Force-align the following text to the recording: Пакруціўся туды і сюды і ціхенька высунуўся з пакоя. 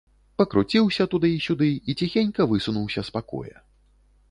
Пакруціўся 0.41 1.05
туды 1.11 1.29
і 1.33 1.43
сюды 1.49 1.69
і 1.93 1.97
ціхенька 2.01 2.49
высунуўся 2.55 3.01
з 3.11 3.19
пакоя. 3.21 3.57